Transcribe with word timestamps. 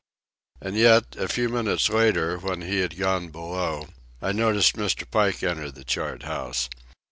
And 0.59 0.75
yet, 0.75 1.15
a 1.15 1.27
few 1.27 1.47
minutes 1.47 1.87
later, 1.87 2.39
when 2.39 2.63
he 2.63 2.79
had 2.79 2.97
gone 2.97 3.29
below, 3.29 3.89
I 4.19 4.31
noticed 4.31 4.73
Mr. 4.75 5.07
Pike 5.07 5.43
enter 5.43 5.69
the 5.69 5.83
chart 5.83 6.23
house. 6.23 6.67